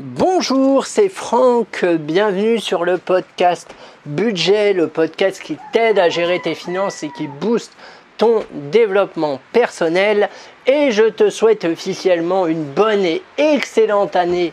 Bonjour, 0.00 0.86
c'est 0.86 1.08
Franck, 1.08 1.84
bienvenue 1.84 2.60
sur 2.60 2.84
le 2.84 2.98
podcast 2.98 3.74
Budget, 4.06 4.72
le 4.72 4.86
podcast 4.86 5.42
qui 5.42 5.58
t'aide 5.72 5.98
à 5.98 6.08
gérer 6.08 6.38
tes 6.40 6.54
finances 6.54 7.02
et 7.02 7.10
qui 7.10 7.26
booste 7.26 7.72
ton 8.16 8.44
développement 8.52 9.40
personnel. 9.52 10.28
Et 10.68 10.92
je 10.92 11.02
te 11.02 11.30
souhaite 11.30 11.64
officiellement 11.64 12.46
une 12.46 12.62
bonne 12.62 13.04
et 13.04 13.22
excellente 13.38 14.14
année 14.14 14.52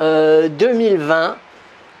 2020. 0.00 0.02
Euh, 0.02 1.34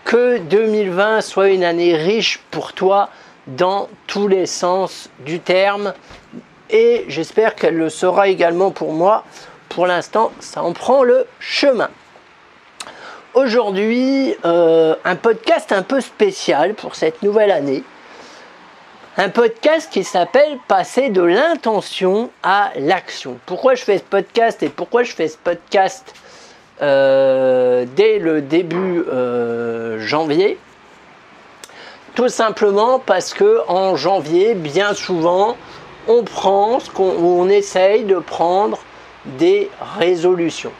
que 0.06 0.38
2020 0.38 1.20
soit 1.20 1.50
une 1.50 1.64
année 1.64 1.94
riche 1.94 2.40
pour 2.50 2.72
toi 2.72 3.10
dans 3.48 3.90
tous 4.06 4.28
les 4.28 4.46
sens 4.46 5.10
du 5.26 5.40
terme. 5.40 5.92
Et 6.70 7.04
j'espère 7.08 7.54
qu'elle 7.54 7.76
le 7.76 7.90
sera 7.90 8.28
également 8.28 8.70
pour 8.70 8.94
moi. 8.94 9.24
Pour 9.68 9.86
l'instant, 9.86 10.32
ça 10.40 10.62
en 10.62 10.72
prend 10.72 11.02
le 11.02 11.26
chemin. 11.38 11.90
Aujourd'hui, 13.38 14.34
euh, 14.44 14.96
un 15.04 15.14
podcast 15.14 15.70
un 15.70 15.84
peu 15.84 16.00
spécial 16.00 16.74
pour 16.74 16.96
cette 16.96 17.22
nouvelle 17.22 17.52
année. 17.52 17.84
Un 19.16 19.28
podcast 19.28 19.92
qui 19.92 20.02
s'appelle 20.02 20.58
Passer 20.66 21.10
de 21.10 21.22
l'intention 21.22 22.30
à 22.42 22.72
l'action. 22.76 23.38
Pourquoi 23.46 23.76
je 23.76 23.84
fais 23.84 23.98
ce 23.98 24.02
podcast 24.02 24.60
et 24.64 24.68
pourquoi 24.68 25.04
je 25.04 25.12
fais 25.12 25.28
ce 25.28 25.38
podcast 25.38 26.16
euh, 26.82 27.86
dès 27.94 28.18
le 28.18 28.40
début 28.40 29.04
euh, 29.08 30.00
janvier? 30.00 30.58
Tout 32.16 32.30
simplement 32.30 32.98
parce 32.98 33.34
que 33.34 33.60
en 33.68 33.94
janvier, 33.94 34.56
bien 34.56 34.94
souvent, 34.94 35.56
on 36.08 36.24
prend 36.24 36.80
ce 36.80 36.90
qu'on 36.90 37.14
on 37.22 37.48
essaye 37.48 38.02
de 38.02 38.16
prendre 38.16 38.80
des 39.26 39.70
résolutions. 39.96 40.72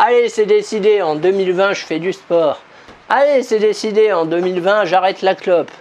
Allez, 0.00 0.28
c'est 0.28 0.46
décidé, 0.46 1.02
en 1.02 1.16
2020, 1.16 1.72
je 1.72 1.84
fais 1.84 1.98
du 1.98 2.12
sport. 2.12 2.62
Allez, 3.08 3.42
c'est 3.42 3.58
décidé, 3.58 4.12
en 4.12 4.26
2020, 4.26 4.84
j'arrête 4.84 5.22
la 5.22 5.34
clope. 5.34 5.72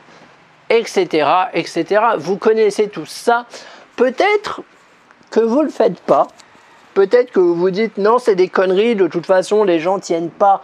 Etc. 0.71 1.23
etc. 1.53 2.01
Vous 2.17 2.37
connaissez 2.37 2.89
tout 2.89 3.05
ça. 3.05 3.45
Peut-être 3.95 4.61
que 5.29 5.39
vous 5.39 5.59
ne 5.59 5.65
le 5.65 5.69
faites 5.69 5.99
pas. 5.99 6.25
Peut-être 6.95 7.31
que 7.31 7.39
vous 7.39 7.53
vous 7.53 7.69
dites 7.69 7.99
non, 7.99 8.17
c'est 8.17 8.33
des 8.33 8.47
conneries. 8.49 8.95
De 8.95 9.05
toute 9.05 9.27
façon, 9.27 9.63
les 9.63 9.77
gens 9.77 9.99
tiennent 9.99 10.31
pas 10.31 10.63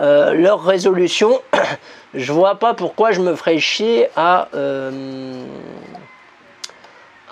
euh, 0.00 0.32
leur 0.32 0.64
résolution. 0.64 1.42
je 2.14 2.32
vois 2.32 2.54
pas 2.54 2.72
pourquoi 2.72 3.12
je 3.12 3.20
me 3.20 3.34
ferais 3.34 3.58
chier 3.58 4.08
à. 4.16 4.48
Euh. 4.54 5.44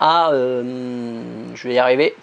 Euh, 0.02 1.22
je 1.54 1.68
vais 1.68 1.74
y 1.74 1.78
arriver 1.78 2.14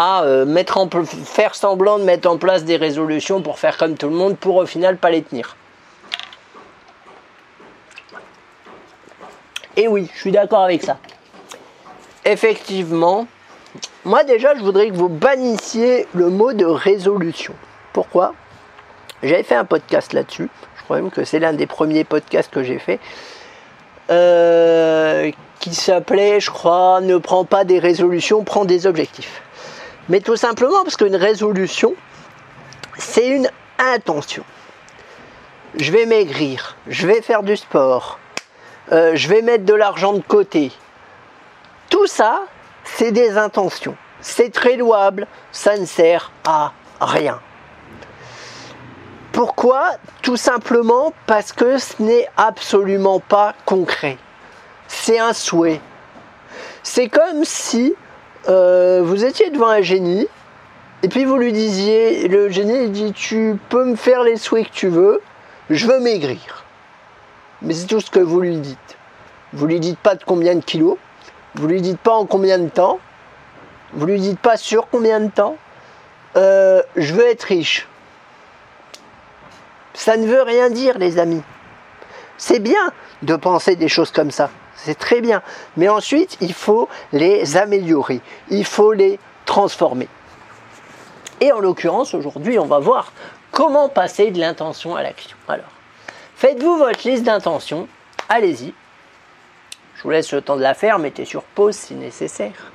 à 0.00 0.22
euh, 0.22 0.46
mettre 0.46 0.78
en, 0.78 0.88
faire 0.88 1.54
semblant 1.54 1.98
de 1.98 2.04
mettre 2.04 2.26
en 2.26 2.38
place 2.38 2.64
des 2.64 2.76
résolutions 2.76 3.42
pour 3.42 3.58
faire 3.58 3.76
comme 3.76 3.98
tout 3.98 4.08
le 4.08 4.14
monde 4.14 4.38
pour 4.38 4.56
au 4.56 4.64
final 4.64 4.96
pas 4.96 5.10
les 5.10 5.22
tenir. 5.22 5.56
Et 9.76 9.88
oui, 9.88 10.08
je 10.14 10.18
suis 10.18 10.32
d'accord 10.32 10.62
avec 10.62 10.82
ça. 10.82 10.96
Effectivement, 12.24 13.26
moi 14.06 14.24
déjà 14.24 14.54
je 14.54 14.62
voudrais 14.62 14.88
que 14.88 14.94
vous 14.94 15.10
bannissiez 15.10 16.06
le 16.14 16.30
mot 16.30 16.54
de 16.54 16.64
résolution. 16.64 17.52
Pourquoi? 17.92 18.32
J'avais 19.22 19.42
fait 19.42 19.54
un 19.54 19.66
podcast 19.66 20.14
là-dessus. 20.14 20.48
Je 20.78 20.84
crois 20.84 20.96
même 20.96 21.10
que 21.10 21.24
c'est 21.24 21.40
l'un 21.40 21.52
des 21.52 21.66
premiers 21.66 22.04
podcasts 22.04 22.50
que 22.50 22.62
j'ai 22.62 22.78
fait. 22.78 23.00
Euh, 24.10 25.30
qui 25.60 25.74
s'appelait, 25.74 26.40
je 26.40 26.50
crois, 26.50 27.02
Ne 27.02 27.18
prends 27.18 27.44
pas 27.44 27.64
des 27.64 27.78
résolutions, 27.78 28.44
prends 28.44 28.64
des 28.64 28.86
objectifs. 28.86 29.42
Mais 30.10 30.20
tout 30.20 30.34
simplement 30.34 30.82
parce 30.82 30.96
qu'une 30.96 31.14
résolution, 31.14 31.94
c'est 32.98 33.28
une 33.28 33.48
intention. 33.78 34.42
Je 35.76 35.92
vais 35.92 36.04
maigrir, 36.04 36.76
je 36.88 37.06
vais 37.06 37.22
faire 37.22 37.44
du 37.44 37.56
sport, 37.56 38.18
euh, 38.90 39.12
je 39.14 39.28
vais 39.28 39.40
mettre 39.40 39.64
de 39.64 39.72
l'argent 39.72 40.12
de 40.12 40.20
côté. 40.20 40.72
Tout 41.90 42.08
ça, 42.08 42.42
c'est 42.82 43.12
des 43.12 43.38
intentions. 43.38 43.94
C'est 44.20 44.52
très 44.52 44.76
louable, 44.76 45.28
ça 45.52 45.78
ne 45.78 45.86
sert 45.86 46.32
à 46.44 46.72
rien. 47.00 47.38
Pourquoi? 49.30 49.92
Tout 50.22 50.36
simplement 50.36 51.12
parce 51.28 51.52
que 51.52 51.78
ce 51.78 52.02
n'est 52.02 52.28
absolument 52.36 53.20
pas 53.20 53.54
concret. 53.64 54.18
C'est 54.88 55.20
un 55.20 55.32
souhait. 55.34 55.80
C'est 56.82 57.08
comme 57.08 57.44
si 57.44 57.94
euh, 58.48 59.00
vous 59.02 59.24
étiez 59.24 59.50
devant 59.50 59.68
un 59.68 59.82
génie, 59.82 60.26
et 61.02 61.08
puis 61.08 61.24
vous 61.24 61.36
lui 61.36 61.52
disiez, 61.52 62.28
le 62.28 62.48
génie 62.48 62.88
dit, 62.88 63.12
tu 63.12 63.58
peux 63.68 63.84
me 63.84 63.96
faire 63.96 64.22
les 64.22 64.36
souhaits 64.36 64.68
que 64.68 64.74
tu 64.74 64.88
veux, 64.88 65.20
je 65.68 65.86
veux 65.86 66.00
maigrir. 66.00 66.64
Mais 67.62 67.74
c'est 67.74 67.86
tout 67.86 68.00
ce 68.00 68.10
que 68.10 68.18
vous 68.18 68.40
lui 68.40 68.56
dites. 68.56 68.96
Vous 69.52 69.66
lui 69.66 69.80
dites 69.80 69.98
pas 69.98 70.14
de 70.14 70.24
combien 70.24 70.54
de 70.54 70.64
kilos, 70.64 70.96
vous 71.54 71.66
lui 71.66 71.82
dites 71.82 71.98
pas 71.98 72.12
en 72.12 72.24
combien 72.24 72.58
de 72.58 72.68
temps, 72.68 72.98
vous 73.92 74.06
lui 74.06 74.20
dites 74.20 74.38
pas 74.38 74.56
sur 74.56 74.88
combien 74.88 75.20
de 75.20 75.30
temps. 75.30 75.56
Euh, 76.36 76.82
je 76.96 77.12
veux 77.12 77.26
être 77.26 77.42
riche. 77.42 77.88
Ça 79.94 80.16
ne 80.16 80.26
veut 80.26 80.42
rien 80.42 80.70
dire, 80.70 80.96
les 80.98 81.18
amis. 81.18 81.42
C'est 82.38 82.60
bien 82.60 82.92
de 83.22 83.36
penser 83.36 83.76
des 83.76 83.88
choses 83.88 84.12
comme 84.12 84.30
ça 84.30 84.48
c'est 84.84 84.98
très 84.98 85.20
bien. 85.20 85.42
Mais 85.76 85.88
ensuite, 85.88 86.36
il 86.40 86.54
faut 86.54 86.88
les 87.12 87.56
améliorer, 87.56 88.20
il 88.50 88.64
faut 88.64 88.92
les 88.92 89.18
transformer. 89.44 90.08
Et 91.40 91.52
en 91.52 91.60
l'occurrence, 91.60 92.14
aujourd'hui, 92.14 92.58
on 92.58 92.66
va 92.66 92.78
voir 92.78 93.12
comment 93.50 93.88
passer 93.88 94.30
de 94.30 94.38
l'intention 94.38 94.96
à 94.96 95.02
l'action. 95.02 95.36
Alors, 95.48 95.70
faites-vous 96.36 96.76
votre 96.76 97.06
liste 97.08 97.24
d'intentions, 97.24 97.88
allez-y. 98.28 98.74
Je 99.96 100.02
vous 100.02 100.10
laisse 100.10 100.32
le 100.32 100.40
temps 100.40 100.56
de 100.56 100.62
la 100.62 100.74
faire, 100.74 100.98
mettez 100.98 101.24
sur 101.24 101.42
pause 101.42 101.76
si 101.76 101.94
nécessaire. 101.94 102.72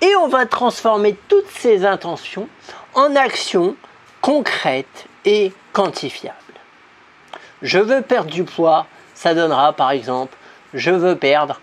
Et 0.00 0.14
on 0.16 0.28
va 0.28 0.46
transformer 0.46 1.16
toutes 1.28 1.50
ces 1.50 1.84
intentions 1.84 2.48
en 2.94 3.14
actions 3.16 3.76
concrètes 4.20 5.06
et 5.24 5.52
quantifiables. 5.72 6.36
Je 7.62 7.78
veux 7.78 8.02
perdre 8.02 8.30
du 8.30 8.44
poids, 8.44 8.86
ça 9.14 9.34
donnera 9.34 9.72
par 9.72 9.90
exemple 9.90 10.36
je 10.74 10.90
veux 10.90 11.16
perdre 11.16 11.60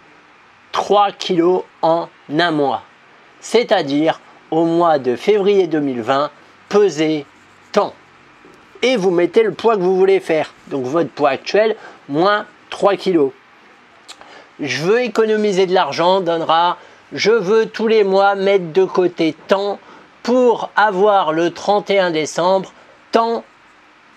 3 0.71 1.11
kilos 1.11 1.63
en 1.81 2.09
un 2.37 2.51
mois. 2.51 2.83
C'est-à-dire 3.39 4.19
au 4.51 4.65
mois 4.65 4.99
de 4.99 5.15
février 5.15 5.67
2020, 5.67 6.29
peser 6.69 7.25
tant. 7.71 7.93
Et 8.81 8.97
vous 8.97 9.11
mettez 9.11 9.43
le 9.43 9.53
poids 9.53 9.75
que 9.75 9.81
vous 9.81 9.97
voulez 9.97 10.19
faire. 10.19 10.53
Donc 10.67 10.85
votre 10.85 11.09
poids 11.09 11.29
actuel, 11.29 11.75
moins 12.09 12.45
3 12.69 12.95
kilos. 12.95 13.31
Je 14.59 14.83
veux 14.83 15.01
économiser 15.01 15.65
de 15.65 15.73
l'argent, 15.73 16.21
donnera, 16.21 16.77
je 17.13 17.31
veux 17.31 17.67
tous 17.67 17.87
les 17.87 18.03
mois 18.03 18.35
mettre 18.35 18.71
de 18.71 18.83
côté 18.83 19.35
tant 19.47 19.79
pour 20.23 20.69
avoir 20.75 21.33
le 21.33 21.51
31 21.51 22.11
décembre 22.11 22.73
tant 23.11 23.43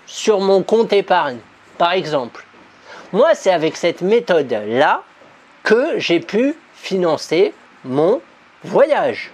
sur 0.06 0.40
mon 0.40 0.62
compte 0.62 0.92
épargne, 0.92 1.38
par 1.76 1.92
exemple. 1.92 2.44
Moi, 3.12 3.34
c'est 3.34 3.50
avec 3.50 3.76
cette 3.76 4.02
méthode-là 4.02 5.02
que 5.62 5.98
j'ai 5.98 6.20
pu 6.20 6.54
financer 6.74 7.54
mon 7.84 8.20
voyage. 8.64 9.30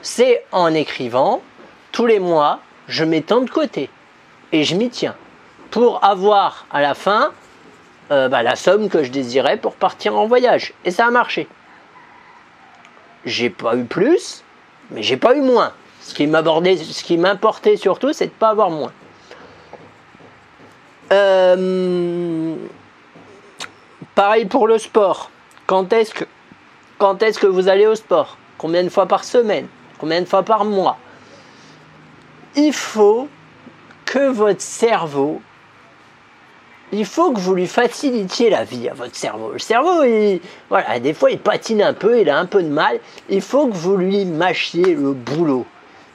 C'est 0.00 0.44
en 0.52 0.72
écrivant, 0.72 1.42
tous 1.92 2.06
les 2.06 2.18
mois, 2.18 2.60
je 2.88 3.04
mets 3.04 3.20
tant 3.20 3.42
de 3.42 3.50
côté 3.50 3.90
et 4.52 4.64
je 4.64 4.74
m'y 4.74 4.88
tiens 4.88 5.14
pour 5.70 6.02
avoir 6.02 6.66
à 6.70 6.80
la 6.80 6.94
fin 6.94 7.32
euh, 8.10 8.28
bah, 8.28 8.42
la 8.42 8.56
somme 8.56 8.88
que 8.88 9.04
je 9.04 9.10
désirais 9.10 9.58
pour 9.58 9.74
partir 9.74 10.16
en 10.16 10.26
voyage. 10.26 10.72
Et 10.86 10.90
ça 10.90 11.06
a 11.06 11.10
marché. 11.10 11.48
J'ai 13.26 13.50
pas 13.50 13.76
eu 13.76 13.84
plus, 13.84 14.44
mais 14.90 15.02
j'ai 15.02 15.18
pas 15.18 15.36
eu 15.36 15.42
moins. 15.42 15.74
Ce 16.00 16.14
qui 16.14 16.26
m'importait 17.16 17.76
surtout, 17.76 18.14
c'est 18.14 18.26
de 18.26 18.30
ne 18.30 18.36
pas 18.36 18.48
avoir 18.48 18.70
moins. 18.70 18.92
Euh, 21.12 22.54
pareil 24.14 24.46
pour 24.46 24.66
le 24.66 24.78
sport. 24.78 25.30
Quand 25.66 25.92
est-ce 25.92 26.14
que, 26.14 27.46
vous 27.46 27.68
allez 27.68 27.86
au 27.86 27.94
sport? 27.94 28.36
Combien 28.58 28.82
de 28.82 28.88
fois 28.88 29.06
par 29.06 29.24
semaine? 29.24 29.66
Combien 29.98 30.20
de 30.20 30.26
fois 30.26 30.42
par 30.42 30.64
mois? 30.64 30.96
Il 32.56 32.72
faut 32.72 33.28
que 34.04 34.30
votre 34.30 34.60
cerveau, 34.60 35.40
il 36.92 37.06
faut 37.06 37.32
que 37.32 37.40
vous 37.40 37.54
lui 37.54 37.66
facilitiez 37.66 38.50
la 38.50 38.64
vie 38.64 38.88
à 38.88 38.94
votre 38.94 39.16
cerveau. 39.16 39.52
Le 39.52 39.58
cerveau, 39.58 40.02
voilà, 40.68 40.98
des 41.00 41.14
fois 41.14 41.30
il 41.30 41.38
patine 41.38 41.82
un 41.82 41.94
peu, 41.94 42.20
il 42.20 42.28
a 42.28 42.38
un 42.38 42.46
peu 42.46 42.62
de 42.62 42.68
mal. 42.68 43.00
Il 43.28 43.40
faut 43.40 43.68
que 43.68 43.74
vous 43.74 43.96
lui 43.96 44.24
mâchiez 44.24 44.94
le 44.94 45.12
boulot. 45.12 45.66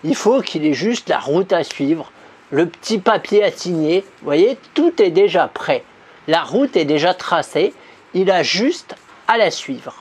Il 0.03 0.15
faut 0.15 0.41
qu'il 0.41 0.65
ait 0.65 0.73
juste 0.73 1.09
la 1.09 1.19
route 1.19 1.51
à 1.53 1.63
suivre 1.63 2.11
le 2.51 2.65
petit 2.67 2.99
papier 2.99 3.43
à 3.43 3.51
signer, 3.51 4.01
vous 4.19 4.25
voyez, 4.25 4.57
tout 4.73 5.01
est 5.01 5.11
déjà 5.11 5.47
prêt. 5.47 5.83
La 6.27 6.41
route 6.41 6.75
est 6.75 6.85
déjà 6.85 7.13
tracée, 7.13 7.73
il 8.13 8.31
a 8.31 8.43
juste 8.43 8.95
à 9.27 9.37
la 9.37 9.51
suivre. 9.51 9.95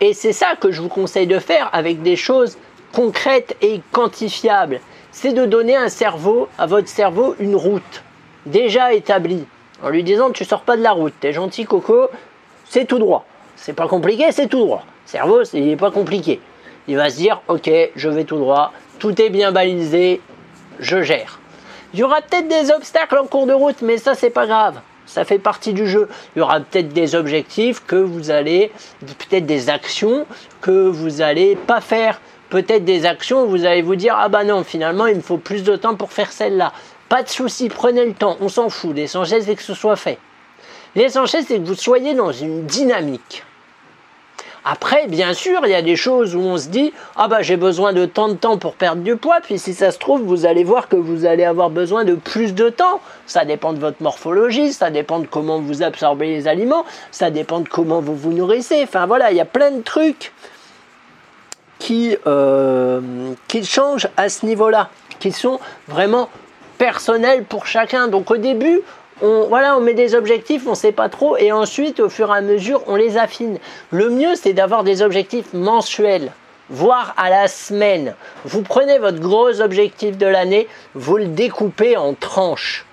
Et 0.00 0.12
c'est 0.12 0.32
ça 0.32 0.56
que 0.56 0.70
je 0.70 0.82
vous 0.82 0.88
conseille 0.88 1.26
de 1.26 1.38
faire 1.38 1.70
avec 1.72 2.02
des 2.02 2.16
choses 2.16 2.58
concrète 2.92 3.56
et 3.62 3.80
quantifiable. 3.92 4.80
C'est 5.10 5.32
de 5.32 5.46
donner 5.46 5.76
un 5.76 5.88
cerveau, 5.88 6.48
à 6.58 6.66
votre 6.66 6.88
cerveau, 6.88 7.34
une 7.38 7.56
route 7.56 8.02
déjà 8.44 8.92
établie. 8.92 9.44
En 9.82 9.88
lui 9.90 10.02
disant, 10.02 10.30
tu 10.30 10.44
sors 10.44 10.62
pas 10.62 10.76
de 10.76 10.82
la 10.82 10.92
route, 10.92 11.14
t'es 11.20 11.32
gentil 11.32 11.64
Coco, 11.64 12.08
c'est 12.64 12.86
tout 12.86 12.98
droit. 12.98 13.26
C'est 13.56 13.72
pas 13.72 13.88
compliqué, 13.88 14.32
c'est 14.32 14.48
tout 14.48 14.58
droit. 14.58 14.84
Cerveau, 15.04 15.42
il 15.52 15.66
n'est 15.66 15.76
pas 15.76 15.90
compliqué. 15.90 16.40
Il 16.88 16.96
va 16.96 17.10
se 17.10 17.16
dire, 17.16 17.40
ok, 17.48 17.70
je 17.94 18.08
vais 18.08 18.24
tout 18.24 18.38
droit, 18.38 18.72
tout 18.98 19.20
est 19.20 19.30
bien 19.30 19.52
balisé, 19.52 20.20
je 20.78 21.02
gère. 21.02 21.38
Il 21.94 22.00
y 22.00 22.02
aura 22.02 22.20
peut-être 22.20 22.48
des 22.48 22.70
obstacles 22.70 23.18
en 23.18 23.26
cours 23.26 23.46
de 23.46 23.52
route, 23.52 23.80
mais 23.82 23.98
ça, 23.98 24.14
c'est 24.14 24.30
pas 24.30 24.46
grave. 24.46 24.80
Ça 25.06 25.24
fait 25.24 25.38
partie 25.38 25.72
du 25.72 25.86
jeu. 25.86 26.08
Il 26.34 26.40
y 26.40 26.42
aura 26.42 26.60
peut-être 26.60 26.88
des 26.88 27.14
objectifs 27.14 27.82
que 27.86 27.96
vous 27.96 28.30
allez, 28.30 28.72
peut-être 29.00 29.46
des 29.46 29.70
actions 29.70 30.26
que 30.60 30.88
vous 30.88 31.22
allez 31.22 31.56
pas 31.56 31.80
faire. 31.80 32.20
Peut-être 32.50 32.84
des 32.84 33.06
actions 33.06 33.44
où 33.44 33.48
vous 33.48 33.64
allez 33.64 33.82
vous 33.82 33.96
dire 33.96 34.14
ah 34.16 34.28
bah 34.28 34.44
non 34.44 34.62
finalement 34.62 35.06
il 35.06 35.16
me 35.16 35.20
faut 35.20 35.36
plus 35.36 35.64
de 35.64 35.74
temps 35.74 35.96
pour 35.96 36.12
faire 36.12 36.30
celle-là. 36.30 36.72
Pas 37.08 37.22
de 37.22 37.28
souci, 37.28 37.68
prenez 37.68 38.04
le 38.04 38.14
temps, 38.14 38.36
on 38.40 38.48
s'en 38.48 38.68
fout. 38.68 38.94
L'essentiel 38.94 39.42
c'est 39.42 39.56
que 39.56 39.62
ce 39.62 39.74
soit 39.74 39.96
fait. 39.96 40.18
L'essentiel 40.94 41.44
c'est 41.46 41.58
que 41.58 41.64
vous 41.66 41.74
soyez 41.74 42.14
dans 42.14 42.32
une 42.32 42.64
dynamique. 42.66 43.44
Après, 44.68 45.06
bien 45.06 45.32
sûr, 45.32 45.60
il 45.64 45.70
y 45.70 45.76
a 45.76 45.82
des 45.82 45.94
choses 45.94 46.34
où 46.34 46.40
on 46.40 46.56
se 46.56 46.66
dit 46.66 46.92
Ah 47.14 47.28
bah 47.28 47.40
j'ai 47.40 47.56
besoin 47.56 47.92
de 47.92 48.04
tant 48.04 48.26
de 48.26 48.34
temps 48.34 48.58
pour 48.58 48.74
perdre 48.74 49.02
du 49.02 49.14
poids, 49.14 49.38
puis 49.40 49.60
si 49.60 49.72
ça 49.74 49.92
se 49.92 49.98
trouve, 49.98 50.22
vous 50.22 50.44
allez 50.44 50.64
voir 50.64 50.88
que 50.88 50.96
vous 50.96 51.24
allez 51.24 51.44
avoir 51.44 51.70
besoin 51.70 52.02
de 52.04 52.16
plus 52.16 52.52
de 52.52 52.68
temps. 52.68 53.00
Ça 53.26 53.44
dépend 53.44 53.72
de 53.72 53.78
votre 53.78 54.02
morphologie, 54.02 54.72
ça 54.72 54.90
dépend 54.90 55.20
de 55.20 55.26
comment 55.26 55.60
vous 55.60 55.84
absorbez 55.84 56.26
les 56.26 56.48
aliments, 56.48 56.84
ça 57.12 57.30
dépend 57.30 57.60
de 57.60 57.68
comment 57.68 58.00
vous 58.00 58.16
vous 58.16 58.32
nourrissez. 58.32 58.82
Enfin 58.82 59.06
voilà, 59.06 59.30
il 59.30 59.36
y 59.36 59.40
a 59.40 59.44
plein 59.44 59.70
de 59.70 59.82
trucs 59.82 60.32
qui, 61.78 62.16
euh, 62.26 63.00
qui 63.46 63.64
changent 63.64 64.08
à 64.16 64.28
ce 64.28 64.44
niveau-là, 64.46 64.90
qui 65.20 65.30
sont 65.30 65.60
vraiment 65.86 66.28
personnels 66.76 67.44
pour 67.44 67.66
chacun. 67.66 68.08
Donc 68.08 68.32
au 68.32 68.36
début, 68.36 68.80
on, 69.22 69.46
voilà, 69.48 69.76
on 69.76 69.80
met 69.80 69.94
des 69.94 70.14
objectifs, 70.14 70.66
on 70.66 70.70
ne 70.70 70.74
sait 70.74 70.92
pas 70.92 71.08
trop, 71.08 71.36
et 71.36 71.52
ensuite, 71.52 72.00
au 72.00 72.08
fur 72.08 72.34
et 72.34 72.38
à 72.38 72.40
mesure, 72.40 72.82
on 72.86 72.96
les 72.96 73.16
affine. 73.16 73.58
Le 73.90 74.10
mieux, 74.10 74.34
c'est 74.34 74.52
d'avoir 74.52 74.84
des 74.84 75.02
objectifs 75.02 75.52
mensuels, 75.54 76.32
voire 76.68 77.14
à 77.16 77.30
la 77.30 77.48
semaine. 77.48 78.14
Vous 78.44 78.62
prenez 78.62 78.98
votre 78.98 79.20
gros 79.20 79.60
objectif 79.60 80.18
de 80.18 80.26
l'année, 80.26 80.68
vous 80.94 81.16
le 81.16 81.26
découpez 81.26 81.96
en 81.96 82.14
tranches. 82.14 82.84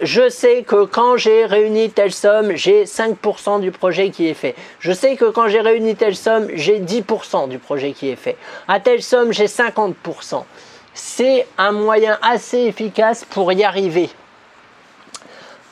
Je 0.00 0.28
sais 0.30 0.62
que 0.62 0.84
quand 0.84 1.16
j'ai 1.16 1.44
réuni 1.44 1.90
telle 1.90 2.12
somme, 2.12 2.56
j'ai 2.56 2.84
5% 2.84 3.60
du 3.60 3.70
projet 3.70 4.10
qui 4.10 4.26
est 4.26 4.34
fait. 4.34 4.56
Je 4.80 4.90
sais 4.90 5.16
que 5.16 5.26
quand 5.26 5.48
j'ai 5.48 5.60
réuni 5.60 5.94
telle 5.94 6.16
somme, 6.16 6.48
j'ai 6.54 6.80
10% 6.80 7.48
du 7.48 7.58
projet 7.58 7.92
qui 7.92 8.08
est 8.08 8.16
fait. 8.16 8.36
À 8.66 8.80
telle 8.80 9.02
somme, 9.02 9.32
j'ai 9.32 9.46
50%. 9.46 10.42
C'est 10.94 11.46
un 11.56 11.72
moyen 11.72 12.18
assez 12.22 12.58
efficace 12.58 13.24
pour 13.24 13.52
y 13.52 13.62
arriver. 13.62 14.10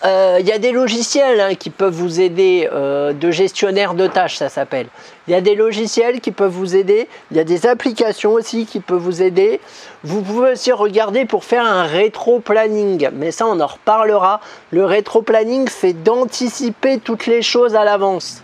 Il 0.03 0.09
euh, 0.09 0.41
y 0.41 0.51
a 0.51 0.59
des 0.59 0.73
logiciels 0.73 1.41
hein, 1.41 1.55
qui 1.55 1.69
peuvent 1.69 1.93
vous 1.93 2.21
aider, 2.23 2.67
euh, 2.73 3.13
de 3.13 3.31
gestionnaire 3.31 3.93
de 3.93 4.07
tâches, 4.07 4.37
ça 4.37 4.49
s'appelle. 4.49 4.87
Il 5.29 5.33
y 5.33 5.35
a 5.35 5.43
des 5.43 5.55
logiciels 5.55 6.23
qui 6.23 6.31
peuvent 6.31 6.51
vous 6.51 6.75
aider. 6.75 7.07
Il 7.31 7.37
y 7.37 7.41
a 7.41 7.45
des 7.45 7.67
applications 7.67 8.33
aussi 8.33 8.65
qui 8.65 8.81
peuvent 8.81 8.97
vous 8.97 9.21
aider. 9.21 9.61
Vous 10.03 10.23
pouvez 10.23 10.53
aussi 10.53 10.73
regarder 10.73 11.27
pour 11.27 11.45
faire 11.45 11.67
un 11.67 11.83
rétro-planning. 11.83 13.11
Mais 13.13 13.31
ça, 13.31 13.47
on 13.47 13.61
en 13.61 13.67
reparlera. 13.67 14.41
Le 14.71 14.87
rétro-planning, 14.87 15.69
c'est 15.69 16.03
d'anticiper 16.03 16.99
toutes 16.99 17.27
les 17.27 17.43
choses 17.43 17.75
à 17.75 17.85
l'avance. 17.85 18.43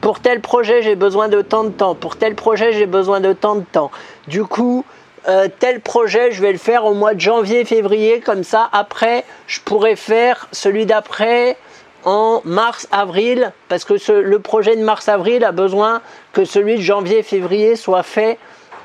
Pour 0.00 0.18
tel 0.18 0.40
projet, 0.40 0.82
j'ai 0.82 0.96
besoin 0.96 1.28
de 1.28 1.42
tant 1.42 1.62
de 1.62 1.70
temps. 1.70 1.94
Pour 1.94 2.16
tel 2.16 2.34
projet, 2.34 2.72
j'ai 2.72 2.86
besoin 2.86 3.20
de 3.20 3.32
tant 3.32 3.54
de 3.54 3.64
temps. 3.70 3.92
Du 4.26 4.42
coup, 4.42 4.84
euh, 5.28 5.48
tel 5.58 5.80
projet, 5.80 6.30
je 6.30 6.40
vais 6.40 6.52
le 6.52 6.58
faire 6.58 6.84
au 6.84 6.94
mois 6.94 7.14
de 7.14 7.20
janvier, 7.20 7.64
février, 7.64 8.20
comme 8.20 8.44
ça, 8.44 8.68
après, 8.72 9.24
je 9.46 9.60
pourrais 9.60 9.96
faire 9.96 10.48
celui 10.52 10.86
d'après 10.86 11.56
en 12.04 12.40
mars, 12.44 12.86
avril, 12.92 13.52
parce 13.68 13.84
que 13.84 13.94
le 14.12 14.38
projet 14.38 14.76
de 14.76 14.84
mars, 14.84 15.08
avril 15.08 15.44
a 15.44 15.50
besoin 15.50 16.00
que 16.32 16.44
celui 16.44 16.76
de 16.76 16.80
janvier, 16.80 17.24
février 17.24 17.74
soit 17.74 18.04
fait 18.04 18.38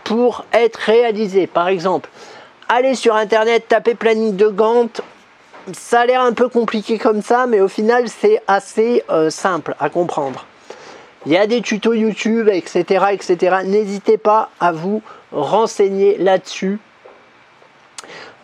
pour 0.04 0.46
être 0.52 0.78
réalisé. 0.78 1.46
Par 1.46 1.68
exemple, 1.68 2.10
allez 2.68 2.96
sur 2.96 3.16
Internet, 3.16 3.66
tapez 3.68 3.94
planning 3.94 4.36
de 4.36 4.48
Gantt, 4.48 5.02
ça 5.74 6.02
a 6.02 6.06
l'air 6.08 6.22
un 6.22 6.34
peu 6.34 6.50
compliqué 6.50 6.98
comme 6.98 7.22
ça, 7.22 7.46
mais 7.46 7.62
au 7.62 7.68
final, 7.68 8.06
c'est 8.10 8.42
assez 8.48 9.04
euh, 9.12 9.30
simple 9.30 9.76
à 9.80 9.90
comprendre. 9.90 10.48
Il 11.28 11.32
y 11.32 11.38
a 11.38 11.46
des 11.46 11.62
tutos 11.62 11.94
YouTube, 11.94 12.50
etc. 12.52 13.06
etc. 13.12 13.58
N'hésitez 13.64 14.18
pas 14.18 14.50
à 14.60 14.72
vous 14.72 15.04
renseigner 15.32 16.18
là-dessus. 16.18 16.80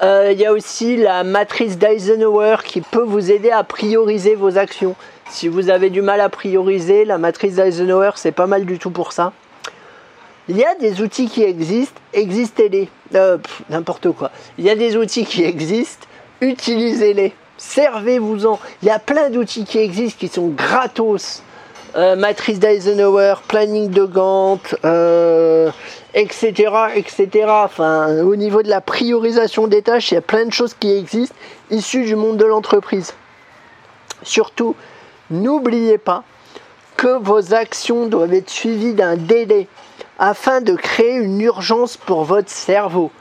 Euh, 0.03 0.29
il 0.31 0.39
y 0.39 0.45
a 0.45 0.53
aussi 0.53 0.95
la 0.95 1.23
matrice 1.23 1.77
d'Eisenhower 1.77 2.57
qui 2.63 2.81
peut 2.81 3.03
vous 3.03 3.31
aider 3.31 3.49
à 3.49 3.63
prioriser 3.63 4.35
vos 4.35 4.57
actions. 4.57 4.95
Si 5.29 5.47
vous 5.47 5.69
avez 5.69 5.89
du 5.89 6.01
mal 6.01 6.21
à 6.21 6.29
prioriser, 6.29 7.03
la 7.03 7.17
matrice 7.17 7.55
d'Eisenhower, 7.55 8.11
c'est 8.15 8.31
pas 8.31 8.47
mal 8.47 8.65
du 8.65 8.77
tout 8.77 8.91
pour 8.91 9.11
ça. 9.11 9.33
Il 10.49 10.55
y 10.55 10.63
a 10.63 10.75
des 10.75 11.01
outils 11.01 11.27
qui 11.27 11.43
existent, 11.43 11.99
existez-les. 12.13 12.89
Euh, 13.15 13.37
n'importe 13.69 14.11
quoi. 14.11 14.31
Il 14.57 14.65
y 14.65 14.69
a 14.69 14.75
des 14.75 14.95
outils 14.95 15.25
qui 15.25 15.43
existent, 15.43 16.07
utilisez-les. 16.41 17.33
Servez-vous-en. 17.57 18.59
Il 18.81 18.87
y 18.87 18.91
a 18.91 18.99
plein 18.99 19.29
d'outils 19.29 19.65
qui 19.65 19.79
existent 19.79 20.19
qui 20.19 20.27
sont 20.27 20.47
gratos. 20.49 21.41
Euh, 21.95 22.15
matrice 22.15 22.59
d'Eisenhower, 22.59 23.35
planning 23.47 23.89
de 23.89 24.05
Gantt, 24.05 24.75
etc., 26.13 26.71
etc. 26.95 27.45
Enfin, 27.47 28.19
au 28.19 28.35
niveau 28.35 28.61
de 28.61 28.69
la 28.69 28.81
priorisation 28.81 29.67
des 29.67 29.81
tâches, 29.81 30.11
il 30.11 30.15
y 30.15 30.17
a 30.17 30.21
plein 30.21 30.45
de 30.45 30.51
choses 30.51 30.73
qui 30.73 30.95
existent 30.95 31.35
issues 31.71 32.05
du 32.05 32.15
monde 32.15 32.37
de 32.37 32.45
l'entreprise. 32.45 33.13
Surtout, 34.23 34.75
n'oubliez 35.29 35.97
pas 35.97 36.23
que 36.97 37.19
vos 37.19 37.53
actions 37.53 38.07
doivent 38.07 38.33
être 38.33 38.49
suivies 38.49 38.93
d'un 38.93 39.15
délai 39.15 39.67
afin 40.19 40.61
de 40.61 40.73
créer 40.73 41.15
une 41.15 41.39
urgence 41.41 41.95
pour 41.95 42.23
votre 42.23 42.49
cerveau. 42.49 43.11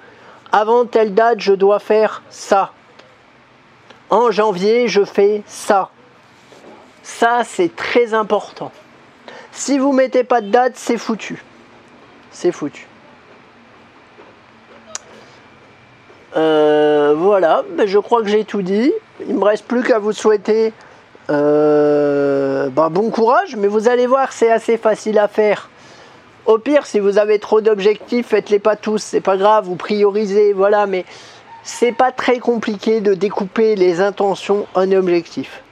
Avant 0.51 0.87
telle 0.87 1.15
date, 1.15 1.41
je 1.41 1.53
dois 1.53 1.79
faire 1.79 2.23
ça. 2.31 2.73
En 4.09 4.31
janvier, 4.31 4.89
je 4.89 5.05
fais 5.05 5.43
ça. 5.47 5.91
Ça, 7.07 7.43
c'est 7.45 7.75
très 7.75 8.15
important. 8.15 8.73
Si 9.53 9.79
vous 9.79 9.93
mettez 9.93 10.25
pas 10.25 10.41
de 10.41 10.51
date, 10.51 10.73
c'est 10.75 10.99
foutu 10.99 11.43
c'est 12.37 12.53
foutu. 12.53 12.87
Euh, 16.37 17.15
voilà, 17.17 17.63
je 17.87 17.99
crois 17.99 18.21
que 18.23 18.29
j'ai 18.29 18.45
tout 18.45 18.61
dit. 18.61 18.93
Il 19.27 19.37
me 19.37 19.45
reste 19.45 19.65
plus 19.65 19.83
qu'à 19.83 19.99
vous 19.99 20.13
souhaiter 20.13 20.75
euh, 21.31 22.69
ben, 22.69 22.91
bon 22.91 23.11
courage, 23.11 23.57
mais 23.57 23.69
vous 23.69 23.89
allez 23.89 24.07
voir, 24.07 24.33
c'est 24.33 24.51
assez 24.51 24.77
facile 24.77 25.19
à 25.19 25.29
faire. 25.29 25.71
Au 26.45 26.59
pire, 26.59 26.85
si 26.85 27.01
vous 27.01 27.17
avez 27.17 27.39
trop 27.39 27.63
d'objectifs, 27.63 28.27
faites-les 28.27 28.59
pas 28.59 28.77
tous, 28.77 28.99
c'est 29.03 29.23
pas 29.23 29.39
grave, 29.39 29.65
vous 29.65 29.77
priorisez, 29.77 30.53
voilà, 30.53 30.87
mais 30.87 31.07
c'est 31.63 31.93
pas 31.93 32.13
très 32.13 32.39
compliqué 32.39 33.01
de 33.01 33.15
découper 33.15 33.77
les 33.77 34.03
intentions 34.03 34.67
en 34.75 34.93
objectifs. 34.93 35.63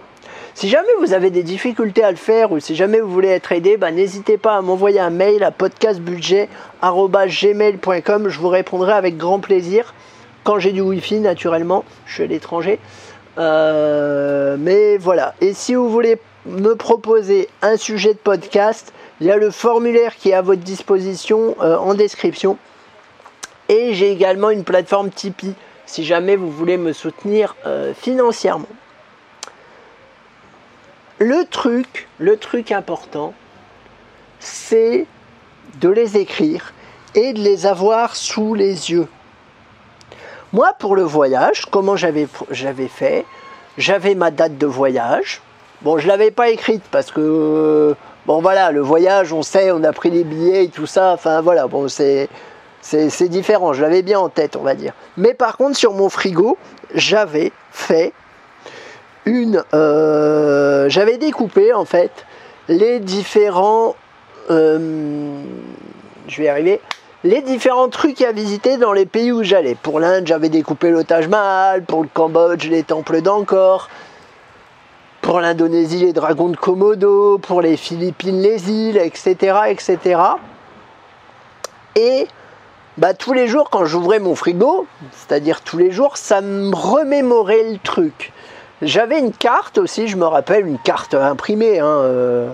Si 0.54 0.68
jamais 0.68 0.92
vous 1.00 1.14
avez 1.14 1.30
des 1.30 1.42
difficultés 1.42 2.04
à 2.04 2.12
le 2.12 2.16
faire 2.16 2.52
ou 2.52 2.60
si 2.60 2.76
jamais 2.76 3.00
vous 3.00 3.10
voulez 3.10 3.26
être 3.26 3.50
aidé, 3.50 3.76
bah, 3.76 3.90
n'hésitez 3.90 4.38
pas 4.38 4.56
à 4.56 4.60
m'envoyer 4.60 5.00
un 5.00 5.10
mail 5.10 5.42
à 5.42 5.50
podcastbudget.gmail.com. 5.50 8.28
Je 8.28 8.38
vous 8.38 8.48
répondrai 8.48 8.92
avec 8.92 9.16
grand 9.16 9.40
plaisir 9.40 9.94
quand 10.44 10.60
j'ai 10.60 10.70
du 10.70 10.80
wifi 10.80 11.18
naturellement. 11.18 11.84
Je 12.06 12.14
suis 12.14 12.22
à 12.22 12.26
l'étranger. 12.26 12.78
Euh, 13.36 14.56
mais 14.56 14.96
voilà. 14.96 15.34
Et 15.40 15.54
si 15.54 15.74
vous 15.74 15.90
voulez 15.90 16.20
me 16.46 16.74
proposer 16.74 17.48
un 17.60 17.76
sujet 17.76 18.14
de 18.14 18.18
podcast, 18.18 18.92
il 19.20 19.26
y 19.26 19.32
a 19.32 19.36
le 19.36 19.50
formulaire 19.50 20.14
qui 20.14 20.30
est 20.30 20.34
à 20.34 20.42
votre 20.42 20.62
disposition 20.62 21.56
euh, 21.62 21.76
en 21.76 21.94
description. 21.94 22.58
Et 23.68 23.92
j'ai 23.94 24.12
également 24.12 24.50
une 24.50 24.62
plateforme 24.62 25.10
Tipeee 25.10 25.56
si 25.84 26.04
jamais 26.04 26.36
vous 26.36 26.52
voulez 26.52 26.76
me 26.76 26.92
soutenir 26.92 27.56
euh, 27.66 27.92
financièrement. 27.92 28.68
Le 31.26 31.46
truc, 31.46 32.06
le 32.18 32.36
truc 32.36 32.70
important, 32.70 33.32
c'est 34.40 35.06
de 35.80 35.88
les 35.88 36.18
écrire 36.18 36.74
et 37.14 37.32
de 37.32 37.38
les 37.38 37.64
avoir 37.64 38.14
sous 38.14 38.52
les 38.52 38.90
yeux. 38.90 39.08
Moi, 40.52 40.74
pour 40.78 40.94
le 40.94 41.02
voyage, 41.02 41.64
comment 41.70 41.96
j'avais, 41.96 42.26
fait? 42.88 43.24
J'avais 43.78 44.14
ma 44.14 44.30
date 44.30 44.58
de 44.58 44.66
voyage. 44.66 45.40
Bon, 45.80 45.96
je 45.96 46.04
ne 46.04 46.08
l'avais 46.08 46.30
pas 46.30 46.50
écrite 46.50 46.84
parce 46.90 47.10
que, 47.10 47.96
bon 48.26 48.42
voilà, 48.42 48.70
le 48.70 48.82
voyage, 48.82 49.32
on 49.32 49.42
sait, 49.42 49.70
on 49.70 49.82
a 49.82 49.94
pris 49.94 50.10
les 50.10 50.24
billets 50.24 50.64
et 50.64 50.68
tout 50.68 50.84
ça. 50.84 51.14
Enfin 51.14 51.40
voilà, 51.40 51.68
bon, 51.68 51.88
c'est, 51.88 52.28
c'est 52.82 53.28
différent. 53.28 53.72
Je 53.72 53.80
l'avais 53.80 54.02
bien 54.02 54.20
en 54.20 54.28
tête, 54.28 54.56
on 54.56 54.62
va 54.62 54.74
dire. 54.74 54.92
Mais 55.16 55.32
par 55.32 55.56
contre, 55.56 55.78
sur 55.78 55.94
mon 55.94 56.10
frigo, 56.10 56.58
j'avais 56.94 57.50
fait 57.70 58.12
une. 59.26 59.62
Euh, 59.72 60.88
j'avais 60.88 61.18
découpé 61.18 61.72
en 61.72 61.84
fait 61.84 62.12
les 62.68 63.00
différents. 63.00 63.96
Euh, 64.50 65.42
je 66.28 66.42
vais 66.42 66.48
arriver. 66.48 66.80
les 67.22 67.40
différents 67.40 67.88
trucs 67.88 68.20
à 68.20 68.32
visiter 68.32 68.76
dans 68.76 68.92
les 68.92 69.06
pays 69.06 69.32
où 69.32 69.42
j'allais. 69.42 69.74
Pour 69.74 69.98
l'Inde, 69.98 70.26
j'avais 70.26 70.50
découpé 70.50 70.90
le 70.90 71.04
Taj 71.04 71.26
Mahal, 71.28 71.82
pour 71.84 72.02
le 72.02 72.08
Cambodge, 72.12 72.68
les 72.68 72.82
temples 72.82 73.22
d'Angkor, 73.22 73.88
pour 75.22 75.40
l'Indonésie, 75.40 76.00
les 76.00 76.12
dragons 76.12 76.50
de 76.50 76.56
Komodo, 76.56 77.38
pour 77.38 77.62
les 77.62 77.78
Philippines, 77.78 78.42
les 78.42 78.70
îles, 78.70 78.98
etc. 78.98 79.56
etc. 79.70 80.20
Et 81.96 82.26
bah, 82.98 83.14
tous 83.14 83.32
les 83.32 83.48
jours, 83.48 83.70
quand 83.70 83.86
j'ouvrais 83.86 84.18
mon 84.18 84.34
frigo, 84.34 84.86
c'est-à-dire 85.12 85.62
tous 85.62 85.78
les 85.78 85.90
jours, 85.90 86.18
ça 86.18 86.42
me 86.42 86.74
remémorait 86.74 87.72
le 87.72 87.78
truc. 87.78 88.33
J'avais 88.82 89.18
une 89.18 89.32
carte 89.32 89.78
aussi, 89.78 90.08
je 90.08 90.16
me 90.16 90.26
rappelle, 90.26 90.66
une 90.66 90.78
carte 90.78 91.14
imprimée, 91.14 91.78
hein, 91.78 91.86
euh, 91.86 92.50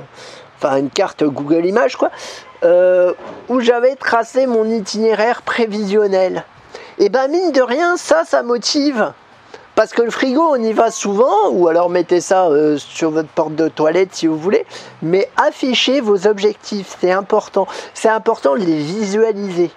enfin 0.59 0.77
une 0.77 0.91
carte 0.91 1.25
Google 1.25 1.65
Images, 1.65 1.97
quoi, 1.97 2.11
euh, 2.63 3.15
où 3.49 3.61
j'avais 3.61 3.97
tracé 3.97 4.47
mon 4.47 4.67
itinéraire 4.67 5.43
prévisionnel. 5.43 6.45
Et 6.99 7.09
ben 7.09 7.29
mine 7.29 7.53
de 7.53 7.63
rien, 7.63 7.97
ça, 7.97 8.25
ça 8.25 8.43
motive. 8.43 9.13
Parce 9.75 9.93
que 9.93 10.03
le 10.03 10.11
frigo, 10.11 10.43
on 10.43 10.63
y 10.63 10.75
va 10.75 10.91
souvent, 10.91 11.49
ou 11.53 11.69
alors 11.69 11.89
mettez 11.89 12.21
ça 12.21 12.49
euh, 12.49 12.77
sur 12.77 13.11
votre 13.11 13.31
porte 13.31 13.55
de 13.55 13.69
toilette 13.69 14.15
si 14.15 14.27
vous 14.27 14.37
voulez, 14.37 14.67
mais 15.01 15.31
affichez 15.39 16.03
vos 16.03 16.27
objectifs, 16.27 16.99
c'est 17.01 17.13
important. 17.13 17.67
C'est 17.95 18.11
important 18.11 18.55
de 18.57 18.61
les 18.61 18.77
visualiser. 18.77 19.71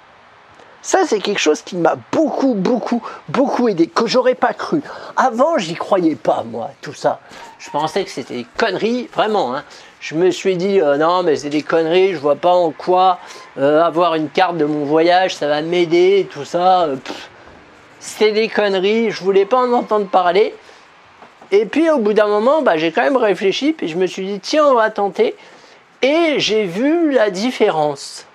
Ça, 0.84 1.06
c'est 1.08 1.20
quelque 1.20 1.40
chose 1.40 1.62
qui 1.62 1.78
m'a 1.78 1.96
beaucoup, 2.12 2.56
beaucoup, 2.56 3.02
beaucoup 3.30 3.70
aidé, 3.70 3.88
que 3.88 4.06
j'aurais 4.06 4.36
pas 4.36 4.52
cru. 4.54 4.82
Avant, 5.16 5.58
j'y 5.58 5.76
croyais 5.76 6.16
pas, 6.16 6.44
moi, 6.46 6.72
tout 6.82 6.94
ça. 6.94 7.22
Je 7.58 7.70
pensais 7.70 8.04
que 8.04 8.10
c'était 8.10 8.34
des 8.36 8.46
conneries, 8.58 9.08
vraiment. 9.14 9.56
Hein. 9.56 9.64
Je 10.02 10.16
me 10.16 10.30
suis 10.30 10.58
dit, 10.58 10.82
euh, 10.82 10.98
non, 10.98 11.24
mais 11.24 11.38
c'est 11.38 11.50
des 11.50 11.62
conneries, 11.62 12.12
je 12.12 12.18
vois 12.18 12.36
pas 12.36 12.52
en 12.52 12.72
quoi 12.72 13.20
euh, 13.58 13.82
avoir 13.82 14.16
une 14.16 14.30
carte 14.30 14.58
de 14.58 14.66
mon 14.66 14.84
voyage, 14.84 15.34
ça 15.34 15.48
va 15.48 15.62
m'aider, 15.62 16.28
tout 16.30 16.44
ça. 16.44 16.90
c'était 18.02 18.34
des 18.34 18.50
conneries, 18.50 19.10
je 19.10 19.24
voulais 19.24 19.46
pas 19.46 19.60
en 19.60 19.72
entendre 19.72 20.08
parler. 20.08 20.54
Et 21.52 21.66
puis, 21.66 21.90
au 21.90 22.00
bout 22.00 22.12
d'un 22.12 22.28
moment, 22.28 22.62
bah, 22.62 22.76
j'ai 22.76 22.92
quand 22.92 23.04
même 23.04 23.16
réfléchi, 23.16 23.72
puis 23.72 23.88
je 23.88 23.96
me 23.96 24.06
suis 24.06 24.26
dit, 24.26 24.42
tiens, 24.42 24.66
on 24.66 24.74
va 24.74 24.90
tenter. 24.90 25.34
Et 26.02 26.36
j'ai 26.40 26.66
vu 26.66 27.12
la 27.12 27.30
différence 27.30 28.26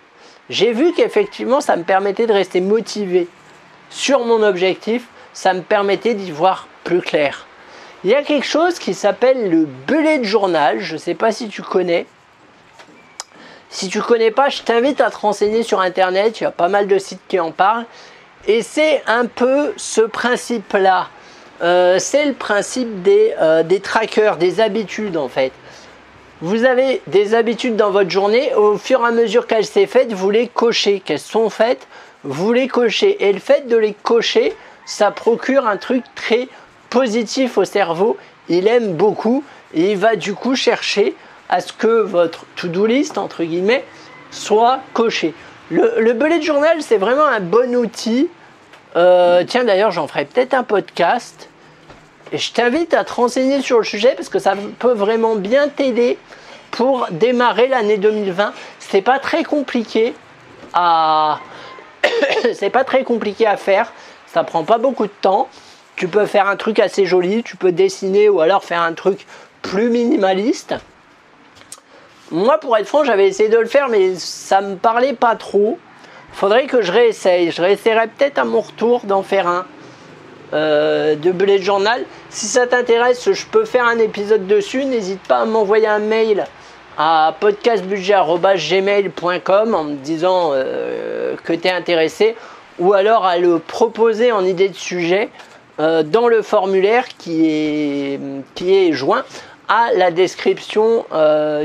j'ai 0.50 0.72
vu 0.72 0.92
qu'effectivement 0.92 1.60
ça 1.60 1.76
me 1.76 1.84
permettait 1.84 2.26
de 2.26 2.32
rester 2.32 2.60
motivé 2.60 3.28
sur 3.90 4.24
mon 4.24 4.42
objectif, 4.42 5.06
ça 5.32 5.54
me 5.54 5.62
permettait 5.62 6.14
d'y 6.14 6.30
voir 6.30 6.66
plus 6.84 7.00
clair. 7.00 7.46
Il 8.04 8.10
y 8.10 8.14
a 8.14 8.22
quelque 8.22 8.46
chose 8.46 8.78
qui 8.78 8.94
s'appelle 8.94 9.50
le 9.50 9.64
bullet 9.64 10.22
journal, 10.22 10.80
je 10.80 10.94
ne 10.94 10.98
sais 10.98 11.14
pas 11.14 11.32
si 11.32 11.48
tu 11.48 11.62
connais. 11.62 12.06
Si 13.70 13.88
tu 13.88 14.00
connais 14.00 14.30
pas, 14.30 14.48
je 14.48 14.62
t'invite 14.62 15.00
à 15.00 15.10
te 15.10 15.18
renseigner 15.18 15.62
sur 15.62 15.80
internet, 15.80 16.40
il 16.40 16.44
y 16.44 16.46
a 16.46 16.50
pas 16.50 16.68
mal 16.68 16.86
de 16.86 16.98
sites 16.98 17.20
qui 17.28 17.38
en 17.38 17.50
parlent. 17.50 17.86
Et 18.46 18.62
c'est 18.62 19.02
un 19.06 19.26
peu 19.26 19.74
ce 19.76 20.00
principe-là. 20.00 21.08
Euh, 21.60 21.98
c'est 21.98 22.24
le 22.24 22.34
principe 22.34 23.02
des, 23.02 23.34
euh, 23.40 23.62
des 23.62 23.80
trackers, 23.80 24.36
des 24.36 24.60
habitudes 24.60 25.16
en 25.16 25.28
fait. 25.28 25.52
Vous 26.40 26.64
avez 26.64 27.02
des 27.08 27.34
habitudes 27.34 27.74
dans 27.74 27.90
votre 27.90 28.10
journée, 28.10 28.54
au 28.54 28.78
fur 28.78 29.00
et 29.00 29.08
à 29.08 29.10
mesure 29.10 29.48
qu'elles 29.48 29.66
sont 29.66 29.86
faites, 29.88 30.12
vous 30.12 30.30
les 30.30 30.46
cochez. 30.46 31.00
Qu'elles 31.00 31.18
sont 31.18 31.50
faites, 31.50 31.88
vous 32.22 32.52
les 32.52 32.68
cochez. 32.68 33.24
Et 33.28 33.32
le 33.32 33.40
fait 33.40 33.66
de 33.66 33.76
les 33.76 33.92
cocher, 33.92 34.54
ça 34.86 35.10
procure 35.10 35.66
un 35.66 35.76
truc 35.76 36.04
très 36.14 36.46
positif 36.90 37.58
au 37.58 37.64
cerveau. 37.64 38.16
Il 38.48 38.68
aime 38.68 38.94
beaucoup 38.94 39.42
et 39.74 39.90
il 39.92 39.98
va 39.98 40.14
du 40.14 40.34
coup 40.34 40.54
chercher 40.54 41.16
à 41.48 41.60
ce 41.60 41.72
que 41.72 42.02
votre 42.02 42.44
to-do 42.54 42.86
list, 42.86 43.18
entre 43.18 43.42
guillemets, 43.42 43.84
soit 44.30 44.78
coché. 44.94 45.34
Le, 45.70 45.94
le 45.98 46.12
bullet 46.12 46.40
journal, 46.40 46.82
c'est 46.82 46.98
vraiment 46.98 47.26
un 47.26 47.40
bon 47.40 47.74
outil. 47.74 48.28
Euh, 48.94 49.42
tiens, 49.44 49.64
d'ailleurs, 49.64 49.90
j'en 49.90 50.06
ferai 50.06 50.24
peut-être 50.24 50.54
un 50.54 50.62
podcast 50.62 51.48
je 52.32 52.52
t'invite 52.52 52.94
à 52.94 53.04
te 53.04 53.12
renseigner 53.12 53.60
sur 53.60 53.78
le 53.78 53.84
sujet 53.84 54.14
parce 54.16 54.28
que 54.28 54.38
ça 54.38 54.54
peut 54.78 54.92
vraiment 54.92 55.36
bien 55.36 55.68
t'aider 55.68 56.18
pour 56.70 57.06
démarrer 57.10 57.68
l'année 57.68 57.96
2020. 57.96 58.52
C'est 58.78 59.02
pas 59.02 59.18
très 59.18 59.44
compliqué 59.44 60.14
à 60.74 61.40
c'est 62.54 62.70
pas 62.70 62.84
très 62.84 63.04
compliqué 63.04 63.46
à 63.46 63.56
faire. 63.56 63.92
Ça 64.26 64.44
prend 64.44 64.64
pas 64.64 64.78
beaucoup 64.78 65.06
de 65.06 65.12
temps. 65.20 65.48
Tu 65.96 66.08
peux 66.08 66.26
faire 66.26 66.46
un 66.46 66.56
truc 66.56 66.78
assez 66.78 67.06
joli, 67.06 67.42
tu 67.42 67.56
peux 67.56 67.72
dessiner 67.72 68.28
ou 68.28 68.40
alors 68.40 68.64
faire 68.64 68.82
un 68.82 68.92
truc 68.92 69.26
plus 69.62 69.90
minimaliste. 69.90 70.74
Moi, 72.30 72.58
pour 72.58 72.76
être 72.76 72.86
franc, 72.86 73.04
j'avais 73.04 73.26
essayé 73.26 73.48
de 73.48 73.58
le 73.58 73.66
faire, 73.66 73.88
mais 73.88 74.14
ça 74.14 74.60
me 74.60 74.76
parlait 74.76 75.14
pas 75.14 75.34
trop. 75.34 75.78
Faudrait 76.32 76.66
que 76.66 76.82
je 76.82 76.92
réessaye. 76.92 77.50
Je 77.50 77.62
réessayerai 77.62 78.06
peut-être 78.08 78.38
à 78.38 78.44
mon 78.44 78.60
retour 78.60 79.00
d'en 79.04 79.22
faire 79.22 79.48
un. 79.48 79.66
Euh, 80.54 81.14
de 81.14 81.30
Bullet 81.30 81.58
Journal. 81.58 82.06
Si 82.30 82.46
ça 82.46 82.66
t'intéresse, 82.66 83.30
je 83.30 83.44
peux 83.44 83.66
faire 83.66 83.84
un 83.84 83.98
épisode 83.98 84.46
dessus. 84.46 84.86
N'hésite 84.86 85.20
pas 85.28 85.40
à 85.40 85.44
m'envoyer 85.44 85.86
un 85.86 85.98
mail 85.98 86.46
à 86.96 87.34
podcastbudget.gmail.com 87.38 89.74
en 89.74 89.84
me 89.84 89.96
disant 89.96 90.52
euh, 90.54 91.34
que 91.44 91.52
tu 91.52 91.68
es 91.68 91.70
intéressé 91.70 92.34
ou 92.78 92.94
alors 92.94 93.26
à 93.26 93.36
le 93.36 93.58
proposer 93.58 94.32
en 94.32 94.42
idée 94.42 94.70
de 94.70 94.74
sujet 94.74 95.28
euh, 95.80 96.02
dans 96.02 96.28
le 96.28 96.40
formulaire 96.40 97.04
qui 97.18 97.44
est, 97.44 98.18
qui 98.54 98.74
est 98.74 98.94
joint 98.94 99.26
à 99.68 99.90
la 99.94 100.10
description 100.10 101.04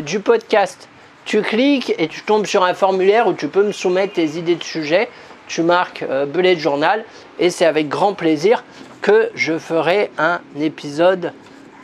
du 0.01 0.19
podcast. 0.19 0.89
Tu 1.23 1.41
cliques 1.41 1.95
et 1.97 2.09
tu 2.09 2.23
tombes 2.23 2.45
sur 2.45 2.65
un 2.65 2.73
formulaire 2.73 3.27
où 3.27 3.33
tu 3.33 3.47
peux 3.47 3.63
me 3.63 3.71
soumettre 3.71 4.15
tes 4.15 4.37
idées 4.37 4.55
de 4.55 4.63
sujet 4.63 5.07
tu 5.47 5.62
marques 5.62 6.03
euh, 6.03 6.25
Bullet 6.25 6.55
Journal 6.55 7.03
et 7.39 7.50
c'est 7.50 7.65
avec 7.65 7.89
grand 7.89 8.13
plaisir 8.13 8.63
que 9.01 9.29
je 9.35 9.57
ferai 9.57 10.12
un 10.17 10.41
épisode 10.59 11.33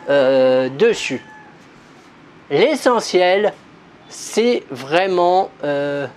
euh, 0.09 0.69
dessus. 0.69 1.21
L'essentiel, 2.49 3.53
c'est 4.09 4.63
vraiment 4.71 5.51
euh, 5.63 6.07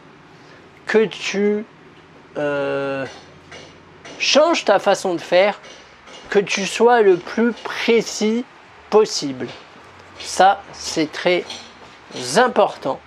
que 0.86 1.04
tu 1.04 1.64
changes 4.18 4.64
ta 4.64 4.78
façon 4.78 5.14
de 5.14 5.20
faire, 5.20 5.60
que 6.30 6.38
tu 6.38 6.64
sois 6.64 7.02
le 7.02 7.16
plus 7.18 7.52
précis 7.52 8.44
possible. 8.88 9.48
Ça, 10.18 10.62
c'est 10.72 11.12
très 11.12 11.44
important. 12.36 13.00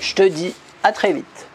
Je 0.00 0.14
te 0.14 0.22
dis 0.22 0.54
à 0.82 0.92
très 0.92 1.12
vite. 1.12 1.45